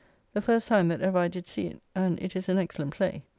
The 0.33 0.41
first 0.41 0.67
time 0.67 0.87
that 0.87 1.01
ever 1.01 1.19
I 1.19 1.27
did 1.27 1.45
see 1.45 1.67
it, 1.67 1.79
and 1.93 2.19
it 2.19 2.35
is 2.35 2.49
an 2.49 2.57
excellent 2.57 2.95
play. 2.95 3.21